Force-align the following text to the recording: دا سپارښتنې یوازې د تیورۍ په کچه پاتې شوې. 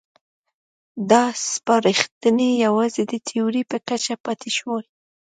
دا 1.09 1.23
سپارښتنې 1.51 2.49
یوازې 2.65 3.03
د 3.11 3.13
تیورۍ 3.27 3.63
په 3.71 3.77
کچه 3.87 4.15
پاتې 4.25 4.49
شوې. 4.57 4.81